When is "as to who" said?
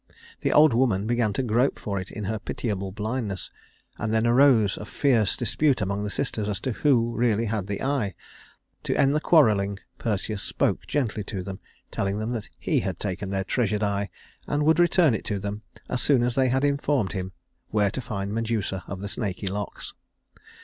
6.49-7.15